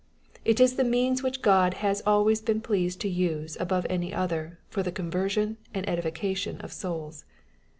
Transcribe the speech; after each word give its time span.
It 0.43 0.59
is 0.59 0.77
the 0.77 0.83
means 0.83 1.21
which 1.21 1.43
God 1.43 1.75
has 1.75 2.01
always 2.07 2.41
been 2.41 2.59
pleased 2.59 2.99
to 3.01 3.07
use 3.07 3.55
above 3.59 3.85
any 3.87 4.11
other, 4.11 4.57
for 4.67 4.81
the 4.81 4.91
conversion 4.91 5.57
and 5.75 5.87
edification 5.87 6.59
of 6.61 6.73
souls. 6.73 7.23